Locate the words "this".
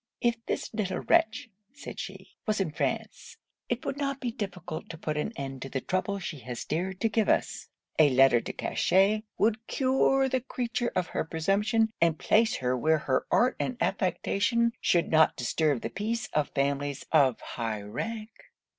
0.47-0.73